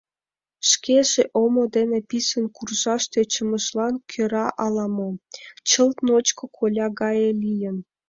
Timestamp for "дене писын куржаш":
1.75-3.03